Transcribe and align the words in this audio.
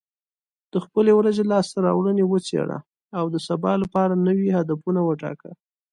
د 0.71 0.73
خپلې 0.85 1.11
ورځې 1.19 1.43
لاسته 1.51 1.77
راوړنې 1.87 2.23
وڅېړه، 2.27 2.77
او 3.17 3.25
د 3.33 3.35
سبا 3.47 3.71
لپاره 3.83 4.23
نوي 4.27 4.49
هدفونه 4.57 4.99
وټاکه. 5.03 5.51